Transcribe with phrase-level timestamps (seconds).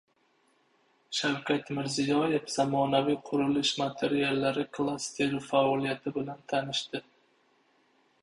[1.17, 7.03] Shavkat Mirziyoyev zamonaviy qurilish materiallari klasteri faoliyati bilan tanishdi